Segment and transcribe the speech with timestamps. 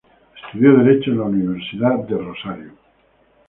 [0.47, 2.73] Estudió derecho en la Universidad del Rosario.